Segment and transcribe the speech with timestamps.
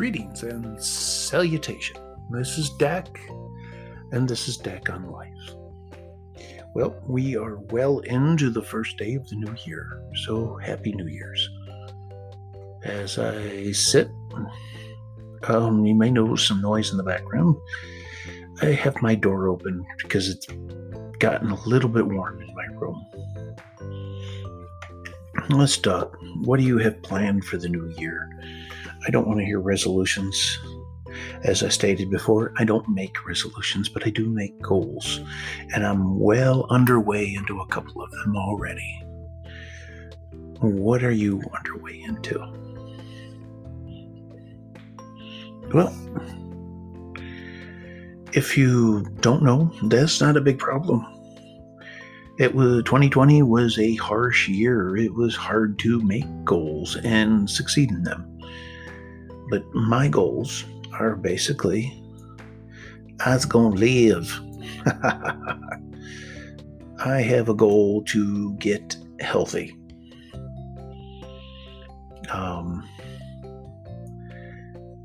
[0.00, 1.94] Greetings and salutation.
[2.30, 3.20] This is Dak,
[4.12, 5.28] and this is Dak on Life.
[6.74, 11.06] Well, we are well into the first day of the new year, so happy New
[11.06, 11.46] Year's.
[12.82, 14.08] As I sit,
[15.42, 17.56] um, you may notice some noise in the background.
[18.62, 20.46] I have my door open because it's
[21.18, 23.04] gotten a little bit warm in my room.
[25.50, 26.16] Let's talk.
[26.44, 28.30] What do you have planned for the new year?
[29.06, 30.58] I don't want to hear resolutions.
[31.42, 35.20] As I stated before, I don't make resolutions, but I do make goals.
[35.74, 39.02] And I'm well underway into a couple of them already.
[40.60, 42.38] What are you underway into?
[45.72, 45.94] Well,
[48.32, 51.06] if you don't know, that's not a big problem.
[52.38, 54.96] It was 2020 was a harsh year.
[54.96, 58.39] It was hard to make goals and succeed in them.
[59.50, 62.00] But my goals are basically
[63.24, 64.40] I was going to live.
[67.04, 69.76] I have a goal to get healthy.
[72.30, 72.88] Um,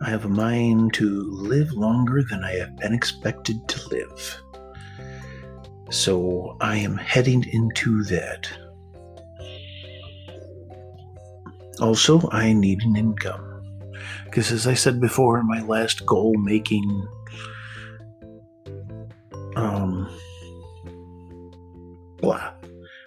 [0.00, 4.42] I have a mind to live longer than I have been expected to live.
[5.90, 8.48] So I am heading into that.
[11.80, 13.53] Also, I need an income.
[14.24, 17.06] Because as I said before, in my last goal making
[19.56, 20.10] um
[22.18, 22.52] blah.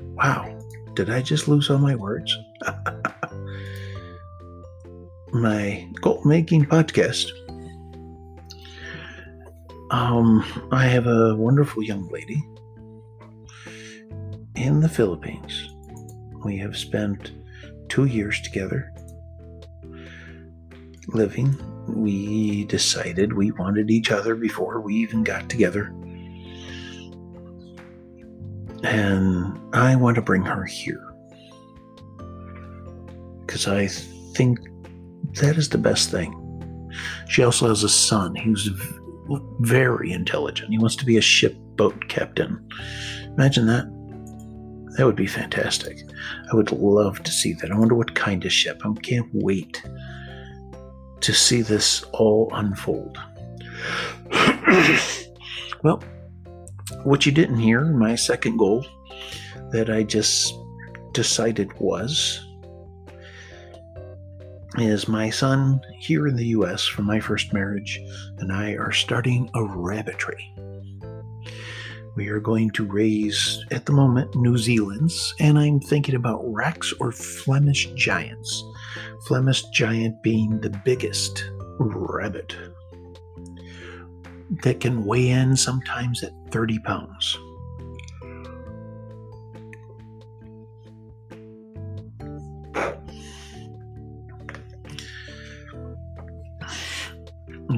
[0.00, 0.58] Wow.
[0.94, 2.36] Did I just lose all my words?
[5.32, 7.30] my goal making podcast.
[9.90, 12.42] Um, I have a wonderful young lady
[14.54, 15.74] in the Philippines.
[16.44, 17.32] We have spent
[17.88, 18.92] two years together
[21.16, 21.56] living,
[21.88, 25.92] we decided we wanted each other before we even got together.
[28.84, 31.02] And I want to bring her here.
[33.40, 33.88] Because I
[34.34, 34.58] think
[35.40, 36.32] that is the best thing.
[37.28, 38.34] She also has a son.
[38.34, 38.68] He's
[39.60, 40.70] very intelligent.
[40.70, 42.64] He wants to be a shipboat captain.
[43.24, 43.86] Imagine that.
[44.96, 45.98] That would be fantastic.
[46.50, 47.70] I would love to see that.
[47.70, 48.80] I wonder what kind of ship.
[48.84, 49.82] I can't wait
[51.20, 53.18] to see this all unfold.
[55.82, 56.02] well,
[57.04, 58.86] what you didn't hear, my second goal
[59.70, 60.54] that I just
[61.12, 62.42] decided was
[64.78, 68.00] is my son here in the US from my first marriage
[68.38, 70.52] and I are starting a rabbitry.
[72.16, 76.94] We are going to raise, at the moment, New Zealand's, and I'm thinking about Rex
[76.98, 78.64] or Flemish Giants.
[79.26, 81.44] Flemish Giant being the biggest
[81.78, 82.56] rabbit
[84.62, 87.38] that can weigh in sometimes at 30 pounds.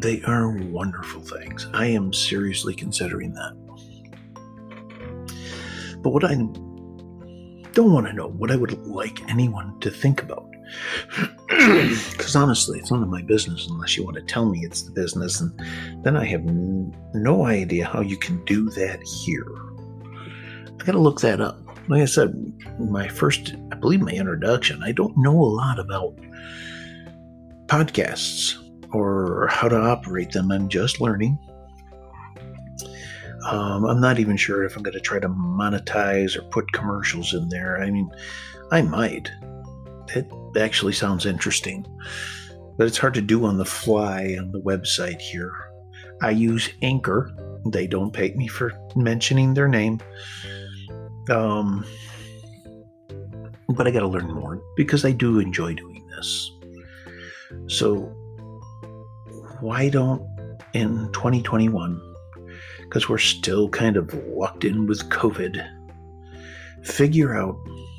[0.01, 1.67] They are wonderful things.
[1.75, 3.68] I am seriously considering that.
[6.03, 10.49] But what I don't want to know, what I would like anyone to think about,
[11.49, 14.91] because honestly, it's none of my business unless you want to tell me it's the
[14.91, 15.53] business, and
[16.03, 19.47] then I have n- no idea how you can do that here.
[20.81, 21.61] I got to look that up.
[21.89, 22.35] Like I said,
[22.79, 26.19] my first, I believe my introduction, I don't know a lot about
[27.67, 28.57] podcasts
[28.93, 30.51] or how to operate them.
[30.51, 31.39] I'm just learning.
[33.47, 37.35] Um, I'm not even sure if I'm going to try to monetize or put commercials
[37.35, 37.81] in there.
[37.83, 38.11] I mean,
[38.71, 39.31] I might.
[40.09, 40.27] It
[40.57, 41.87] actually sounds interesting,
[42.77, 45.53] but it's hard to do on the fly on the website here.
[46.23, 47.31] I use Anchor.
[47.67, 50.01] They don't pay me for mentioning their name.
[51.31, 51.85] Um,
[53.69, 56.51] but I got to learn more because I do enjoy doing this.
[57.67, 57.97] So,
[59.61, 60.23] why don't
[60.73, 62.08] in 2021
[62.89, 65.63] because we're still kind of locked in with COVID.
[66.83, 67.57] Figure out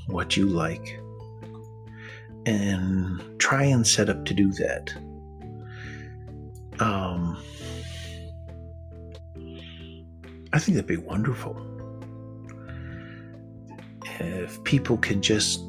[0.08, 1.00] what you like
[2.46, 4.94] and try and set up to do that.
[6.80, 7.38] Um,
[10.52, 11.56] I think that'd be wonderful.
[14.20, 15.64] If people can just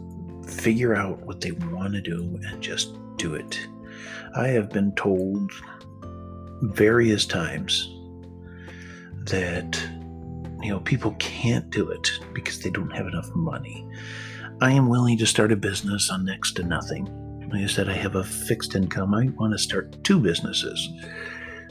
[0.46, 3.60] figure out what they want to do and just do it.
[4.34, 5.50] I have been told
[6.62, 7.88] various times
[9.26, 9.80] that
[10.62, 13.86] you know people can't do it because they don't have enough money.
[14.60, 17.08] I am willing to start a business on next to nothing
[17.50, 19.14] Like I said, I have a fixed income.
[19.14, 20.88] I want to start two businesses.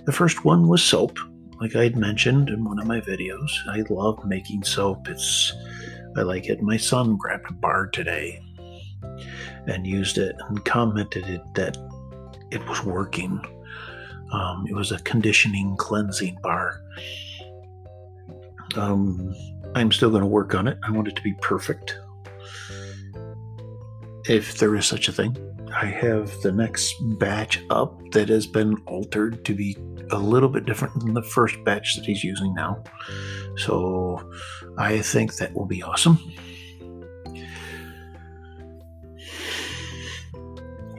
[0.06, 1.20] The first one was soap,
[1.62, 3.50] like I had mentioned in one of my videos.
[3.68, 5.08] I love making soap.
[5.08, 5.54] It's
[6.18, 6.62] I like it.
[6.62, 8.42] My son grabbed a bar today
[9.68, 11.78] and used it and commented it that
[12.52, 13.40] it was working.
[14.34, 16.82] Um, it was a conditioning cleansing bar.
[18.76, 19.34] Um,
[19.76, 20.78] I'm still going to work on it.
[20.84, 21.98] I want it to be perfect.
[24.28, 25.38] If there is such a thing,
[25.74, 29.78] I have the next batch up that has been altered to be
[30.12, 32.84] a little bit different than the first batch that he's using now.
[33.58, 34.32] So
[34.78, 36.20] I think that will be awesome.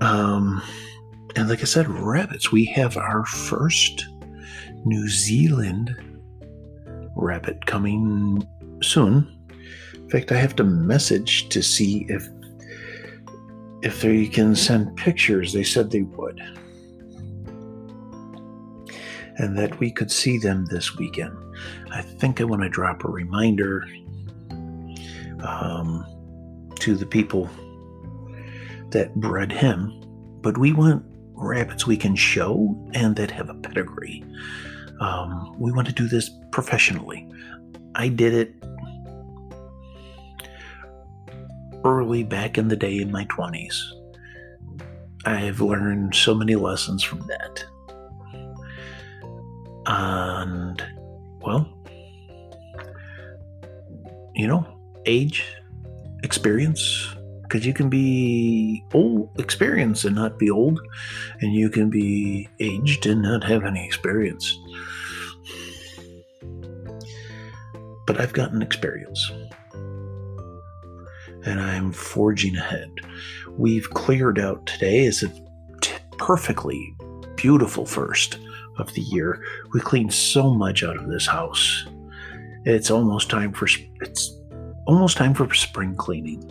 [0.00, 0.62] Um,
[1.37, 2.50] and like I said, rabbits.
[2.50, 4.06] We have our first
[4.84, 5.94] New Zealand
[7.16, 8.46] rabbit coming
[8.82, 9.36] soon.
[9.94, 12.28] In fact, I have to message to see if
[13.82, 15.52] if they can send pictures.
[15.52, 16.40] They said they would.
[19.36, 21.34] And that we could see them this weekend.
[21.90, 23.86] I think I want to drop a reminder
[25.42, 26.04] um,
[26.80, 27.48] to the people
[28.90, 30.04] that bred him,
[30.42, 34.24] but we want rabbits we can show and that have a pedigree.
[35.00, 37.26] Um, we want to do this professionally.
[37.94, 38.55] I did it
[41.85, 43.75] early back in the day in my 20s.
[45.25, 47.64] I've learned so many lessons from that.
[49.87, 50.82] And,
[51.41, 51.69] well,
[54.35, 54.67] you know,
[55.06, 55.44] age,
[56.23, 60.79] experience, because you can be old, experienced and not be old,
[61.41, 64.56] and you can be aged and not have any experience.
[68.10, 69.30] But I've gotten experience
[71.44, 72.90] and I'm forging ahead.
[73.56, 75.28] We've cleared out today is a
[75.80, 76.92] t- perfectly
[77.36, 78.40] beautiful first
[78.78, 79.40] of the year.
[79.72, 81.86] We cleaned so much out of this house.
[82.64, 83.68] It's almost time for
[84.00, 84.36] it's
[84.88, 86.42] almost time for spring cleaning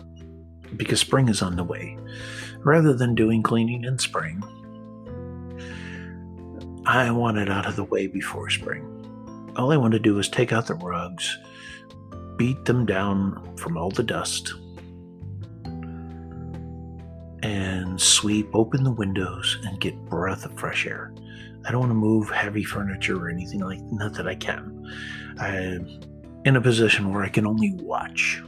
[0.78, 1.98] because spring is on the way.
[2.60, 4.42] Rather than doing cleaning in spring,
[6.86, 8.99] I want it out of the way before spring.
[9.56, 11.38] All I want to do is take out the rugs,
[12.36, 14.54] beat them down from all the dust,
[17.42, 21.12] and sweep open the windows and get breath of fresh air.
[21.66, 24.90] I don't want to move heavy furniture or anything like not that I can.
[25.38, 26.00] I'm
[26.44, 28.42] in a position where I can only watch.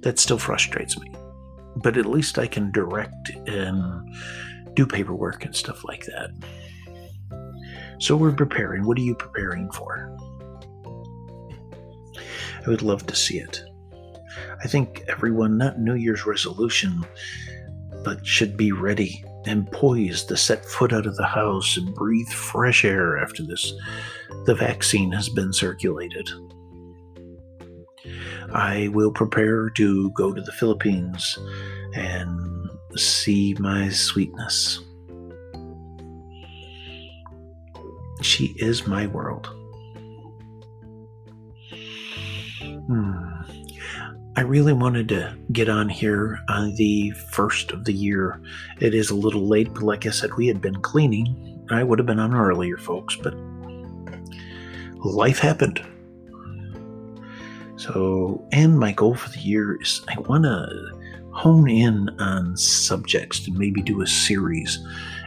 [0.00, 1.12] That still frustrates me.
[1.76, 4.14] But at least I can direct and
[4.74, 6.30] do paperwork and stuff like that.
[7.98, 8.86] So we're preparing.
[8.86, 10.16] What are you preparing for?
[12.66, 13.62] I would love to see it.
[14.62, 17.04] I think everyone, not New Year's resolution,
[18.04, 22.28] but should be ready and poised to set foot out of the house and breathe
[22.28, 23.72] fresh air after this
[24.44, 26.28] the vaccine has been circulated.
[28.52, 31.38] I will prepare to go to the Philippines
[31.94, 34.80] and see my sweetness.
[38.20, 39.46] She is my world.
[42.60, 43.28] Hmm.
[44.36, 48.40] I really wanted to get on here on the first of the year.
[48.80, 51.66] It is a little late, but like I said, we had been cleaning.
[51.70, 53.34] I would have been on earlier, folks, but
[55.04, 55.84] life happened.
[57.76, 60.68] So, and my goal for the year is I want to
[61.32, 64.78] hone in on subjects and maybe do a series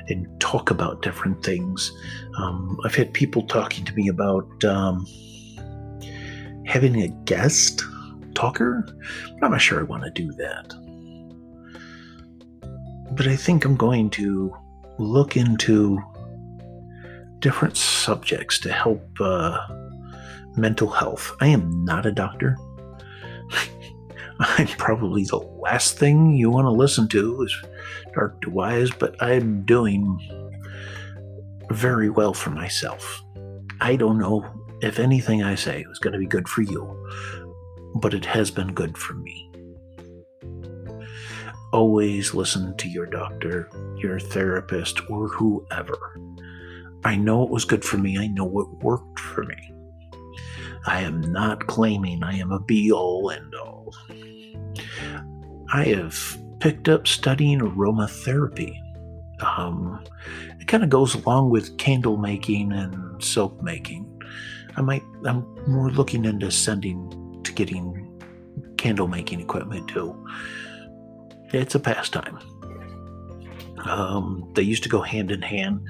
[0.10, 1.92] and talk about different things.
[2.38, 5.06] Um, I've had people talking to me about um,
[6.66, 7.84] having a guest
[8.34, 10.74] talker, but I'm not sure I want to do that.
[13.16, 14.56] But I think I'm going to
[14.98, 16.02] look into
[17.40, 19.58] different subjects to help uh,
[20.56, 21.36] mental health.
[21.42, 22.58] I am not a doctor.
[24.40, 27.56] I'm probably the last thing you want to listen to is
[28.14, 30.20] Dark to Wise, but I'm doing
[31.72, 33.24] very well for myself.
[33.80, 34.46] I don't know
[34.82, 37.10] if anything I say is going to be good for you,
[37.96, 39.50] but it has been good for me.
[41.72, 46.20] Always listen to your doctor, your therapist, or whoever.
[47.04, 48.18] I know it was good for me.
[48.18, 49.74] I know it worked for me.
[50.86, 53.96] I am not claiming I am a be all end all.
[55.74, 58.80] I have picked up studying aromatherapy.
[59.42, 60.04] Um,
[60.60, 64.08] it kind of goes along with candle making and soap making.
[64.78, 68.08] I might, I'm more looking into sending to getting
[68.78, 70.16] candle making equipment too.
[71.52, 72.40] It's a pastime.
[73.84, 75.82] Um, they used to go hand in hand.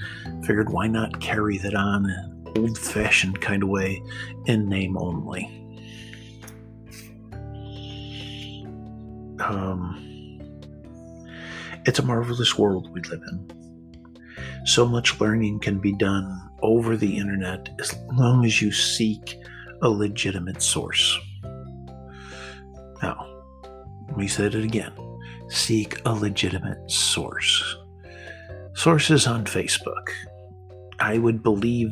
[0.45, 4.01] Figured why not carry that on in an old fashioned kind of way
[4.45, 5.57] in name only.
[9.39, 10.10] Um,
[11.85, 13.51] it's a marvelous world we live in.
[14.65, 19.37] So much learning can be done over the internet as long as you seek
[19.81, 21.17] a legitimate source.
[23.01, 23.27] Now,
[24.07, 24.93] let me say it again
[25.49, 27.75] seek a legitimate source.
[28.73, 30.09] Sources on Facebook.
[30.99, 31.91] I would believe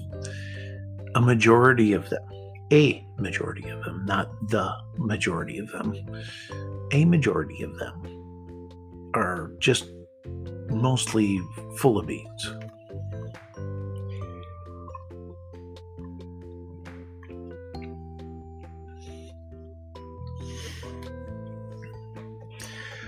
[1.15, 2.23] a majority of them,
[2.71, 5.93] a majority of them, not the majority of them,
[6.93, 8.18] a majority of them
[9.13, 9.85] are just
[10.69, 11.39] mostly
[11.77, 12.53] full of beans.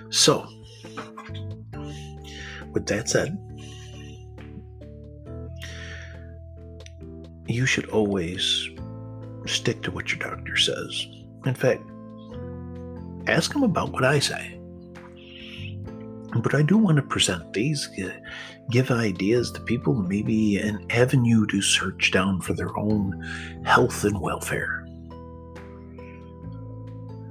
[0.10, 0.46] So,
[2.74, 3.38] with that said,
[7.48, 8.70] you should always
[9.46, 11.08] stick to what your doctor says.
[11.46, 11.82] In fact,
[13.28, 14.61] ask him about what I say.
[16.42, 17.90] But I do want to present these,
[18.70, 23.22] give ideas to people, maybe an avenue to search down for their own
[23.64, 24.86] health and welfare.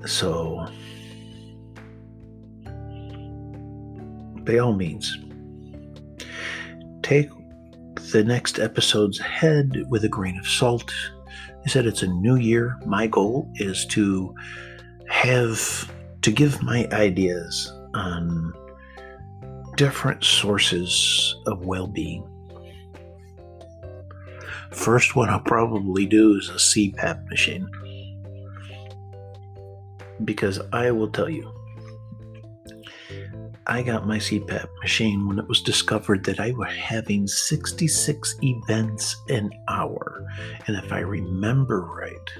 [0.06, 0.66] So,
[4.44, 5.18] by all means,
[7.02, 7.28] take
[8.12, 10.92] the next episode's head with a grain of salt.
[11.64, 12.78] I said it's a new year.
[12.86, 14.34] My goal is to
[15.08, 15.90] have
[16.22, 18.52] to give my ideas on
[19.80, 22.22] different sources of well being.
[24.72, 27.66] First one I'll probably do is a CPAP machine.
[30.22, 31.50] Because I will tell you,
[33.66, 39.16] I got my CPAP machine when it was discovered that I was having 66 events
[39.30, 40.26] an hour.
[40.66, 42.30] And if I remember right,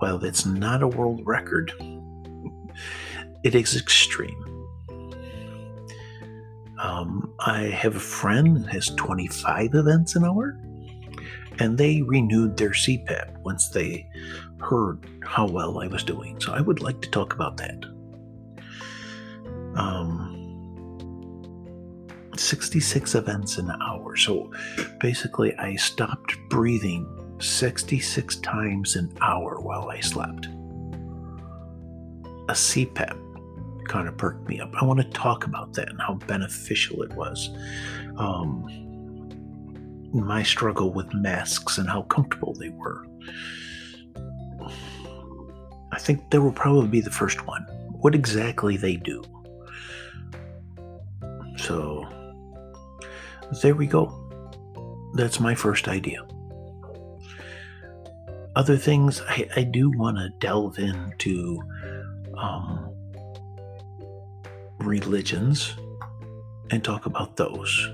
[0.00, 1.72] while that's not a world record,
[3.44, 4.59] it is extreme.
[6.82, 10.58] Um, I have a friend that has 25 events an hour,
[11.58, 14.08] and they renewed their CPAP once they
[14.60, 16.40] heard how well I was doing.
[16.40, 17.84] So I would like to talk about that.
[19.74, 20.40] Um,
[22.34, 24.16] 66 events an hour.
[24.16, 24.50] So
[25.00, 27.06] basically, I stopped breathing
[27.40, 30.46] 66 times an hour while I slept.
[32.48, 33.29] A CPAP
[33.90, 34.72] kind of perked me up.
[34.80, 37.50] I want to talk about that and how beneficial it was.
[38.16, 38.64] Um,
[40.14, 43.04] my struggle with masks and how comfortable they were.
[45.92, 47.62] I think they will probably be the first one.
[48.00, 49.24] What exactly they do.
[51.56, 52.06] So
[53.60, 54.16] there we go.
[55.14, 56.24] That's my first idea.
[58.54, 61.60] Other things I, I do want to delve into
[62.36, 62.89] um,
[64.80, 65.74] religions
[66.70, 67.88] and talk about those.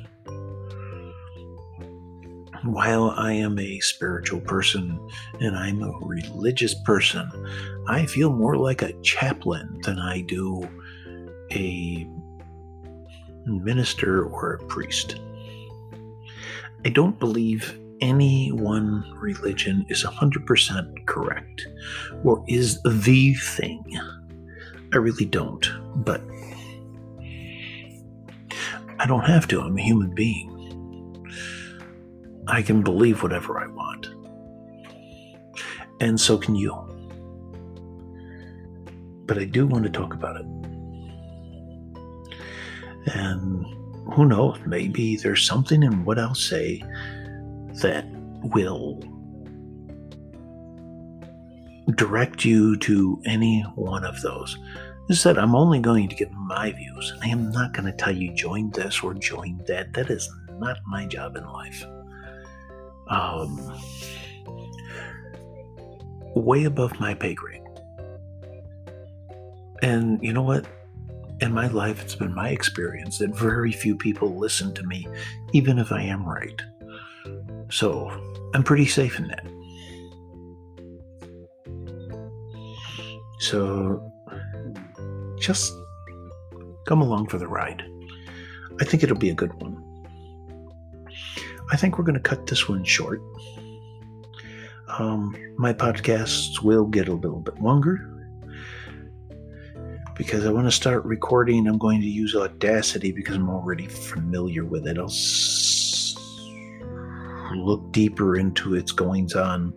[2.65, 4.99] While I am a spiritual person
[5.41, 7.31] and I'm a religious person,
[7.87, 10.69] I feel more like a chaplain than I do
[11.53, 12.07] a
[13.47, 15.21] minister or a priest.
[16.85, 21.67] I don't believe any one religion is 100% correct
[22.25, 23.85] or is the thing.
[24.93, 25.69] I really don't,
[26.05, 26.21] but
[28.99, 29.61] I don't have to.
[29.61, 30.53] I'm a human being.
[32.49, 34.09] I can believe whatever I want.
[36.01, 36.75] And so can you.
[39.27, 40.47] But I do want to talk about it.
[43.15, 43.65] And
[44.15, 46.83] who knows, maybe there's something in what I'll say
[47.83, 48.07] that
[48.55, 49.01] will
[51.95, 54.59] direct you to any one of those.
[55.09, 57.15] As I said, I'm only going to give my views.
[57.23, 59.93] I am not going to tell you join this or join that.
[59.93, 61.87] That is not my job in life.
[63.09, 63.79] Um,
[66.35, 67.63] way above my pay grade.
[69.83, 70.67] And you know what?
[71.41, 75.07] in my life, it's been my experience that very few people listen to me,
[75.53, 76.61] even if I am right.
[77.71, 78.11] So
[78.55, 79.47] I'm pretty safe in that.
[83.41, 84.13] So
[85.39, 85.75] just
[86.87, 87.83] come along for the ride.
[88.81, 89.83] I think it'll be a good one.
[91.73, 93.21] I think we're going to cut this one short.
[94.99, 98.13] Um, my podcasts will get a little bit longer
[100.17, 101.67] because I want to start recording.
[101.67, 104.97] I'm going to use Audacity because I'm already familiar with it.
[104.97, 106.15] I'll s-
[107.55, 109.75] look deeper into its goings on.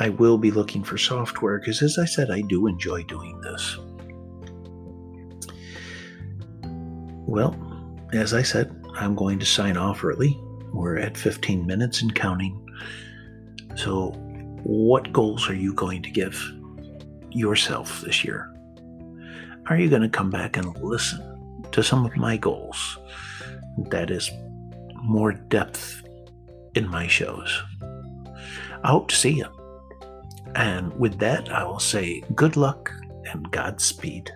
[0.00, 3.78] I will be looking for software because, as I said, I do enjoy doing this.
[7.30, 7.54] Well,
[8.12, 10.36] as I said, I'm going to sign off early.
[10.72, 12.60] We're at 15 minutes and counting.
[13.76, 14.10] So,
[14.64, 16.36] what goals are you going to give
[17.30, 18.52] yourself this year?
[19.66, 22.98] Are you going to come back and listen to some of my goals?
[23.90, 24.28] That is
[24.96, 26.02] more depth
[26.74, 27.62] in my shows.
[28.82, 29.46] I hope to see you.
[30.56, 32.92] And with that, I will say good luck
[33.32, 34.32] and Godspeed.